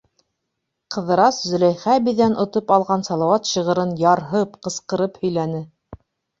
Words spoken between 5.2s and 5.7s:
һөйләне: